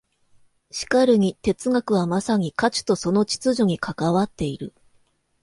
[0.71, 4.73] しかるに哲学はまさに価値とその秩序に関わっている。